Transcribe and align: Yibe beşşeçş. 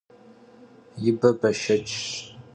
Yibe 1.01 1.29
beşşeçş. 1.39 1.95